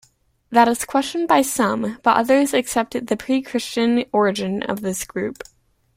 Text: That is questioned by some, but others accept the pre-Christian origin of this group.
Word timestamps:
That 0.49 0.67
is 0.67 0.83
questioned 0.83 1.27
by 1.27 1.43
some, 1.43 1.99
but 2.01 2.17
others 2.17 2.55
accept 2.55 3.05
the 3.05 3.15
pre-Christian 3.15 4.03
origin 4.11 4.63
of 4.63 4.81
this 4.81 5.03
group. 5.05 5.43